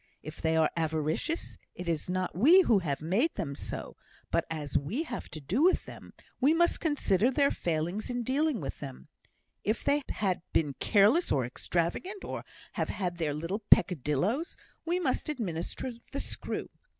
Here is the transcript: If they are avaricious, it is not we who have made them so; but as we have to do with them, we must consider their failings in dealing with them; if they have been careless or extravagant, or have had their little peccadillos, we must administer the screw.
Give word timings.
If 0.23 0.41
they 0.41 0.55
are 0.57 0.71
avaricious, 0.75 1.59
it 1.75 1.87
is 1.87 2.09
not 2.09 2.35
we 2.35 2.61
who 2.61 2.79
have 2.79 3.03
made 3.03 3.35
them 3.35 3.53
so; 3.53 3.97
but 4.31 4.45
as 4.49 4.75
we 4.75 5.03
have 5.03 5.29
to 5.29 5.39
do 5.39 5.61
with 5.61 5.85
them, 5.85 6.13
we 6.39 6.55
must 6.55 6.79
consider 6.79 7.29
their 7.29 7.51
failings 7.51 8.09
in 8.09 8.23
dealing 8.23 8.59
with 8.61 8.79
them; 8.79 9.09
if 9.63 9.83
they 9.83 10.01
have 10.09 10.41
been 10.53 10.73
careless 10.79 11.31
or 11.31 11.45
extravagant, 11.45 12.23
or 12.25 12.43
have 12.73 12.89
had 12.89 13.17
their 13.17 13.35
little 13.35 13.59
peccadillos, 13.59 14.57
we 14.85 14.99
must 14.99 15.29
administer 15.29 15.91
the 16.11 16.19
screw. 16.19 16.71